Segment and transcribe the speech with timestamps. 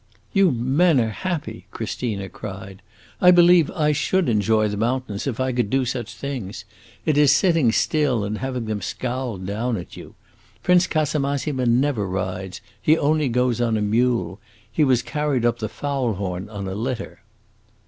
[0.33, 2.81] "You men are happy!" Christina cried.
[3.21, 6.65] "I believe I should enjoy the mountains if I could do such things.
[7.05, 10.15] It is sitting still and having them scowl down at you!
[10.63, 12.61] Prince Casamassina never rides.
[12.81, 14.39] He only goes on a mule.
[14.71, 17.21] He was carried up the Faulhorn on a litter."